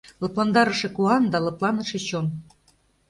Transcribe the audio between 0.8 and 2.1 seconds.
куан да лыпланыше